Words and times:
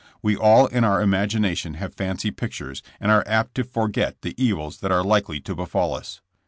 We 0.23 0.35
all 0.35 0.65
in 0.65 0.83
our 0.83 0.99
imagination 0.99 1.75
have 1.75 1.93
fancy 1.93 2.31
pictures, 2.31 2.81
and 2.99 3.11
are 3.11 3.23
apt 3.27 3.53
to 3.53 3.63
for 3.63 3.87
get 3.87 4.23
the 4.23 4.33
evils 4.35 4.79
that 4.79 4.91
are 4.91 5.03
likely 5.03 5.39
to 5.41 5.53
befall 5.53 5.93
us. 5.93 6.21